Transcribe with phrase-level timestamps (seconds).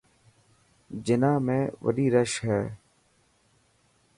[1.05, 2.67] جناح ۾ڏاڌي رش هي.ڍ